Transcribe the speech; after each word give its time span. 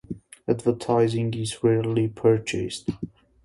Advertising 0.47 1.31
is 1.35 1.63
rarely 1.63 2.07
purchased. 2.07 2.89